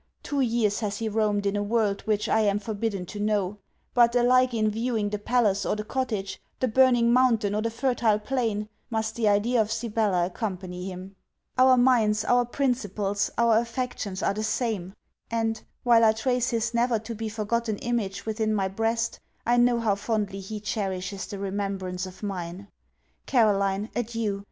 Two 0.23 0.39
years 0.41 0.79
has 0.79 0.97
he 0.97 1.07
roamed 1.07 1.45
in 1.45 1.55
a 1.55 1.61
world 1.61 2.01
which 2.07 2.27
I 2.27 2.39
am 2.39 2.57
forbidden 2.57 3.05
to 3.05 3.19
know. 3.19 3.59
But, 3.93 4.15
alike 4.15 4.51
in 4.51 4.71
viewing 4.71 5.11
the 5.11 5.19
palace 5.19 5.63
or 5.63 5.75
the 5.75 5.83
cottage, 5.83 6.41
the 6.59 6.67
burning 6.67 7.13
mountain 7.13 7.53
or 7.53 7.61
the 7.61 7.69
fertile 7.69 8.17
plain, 8.17 8.67
must 8.89 9.13
the 9.13 9.27
idea 9.29 9.61
of 9.61 9.71
Sibella 9.71 10.25
accompany 10.25 10.89
him. 10.91 11.15
Our 11.55 11.77
minds, 11.77 12.25
our 12.25 12.45
principles, 12.45 13.29
our 13.37 13.59
affections 13.59 14.23
are 14.23 14.33
the 14.33 14.41
same; 14.43 14.95
and, 15.29 15.61
while 15.83 16.03
I 16.03 16.13
trace 16.13 16.49
his 16.49 16.73
never 16.73 16.97
to 16.97 17.13
be 17.13 17.29
forgotten 17.29 17.77
image 17.77 18.25
within 18.25 18.55
my 18.55 18.67
breast, 18.69 19.19
I 19.45 19.57
know 19.57 19.79
how 19.79 19.93
fondly 19.93 20.39
he 20.39 20.59
cherishes 20.59 21.27
the 21.27 21.37
remembrance 21.37 22.07
of 22.07 22.23
mine. 22.23 22.69
Caroline, 23.27 23.91
adieu! 23.95 24.39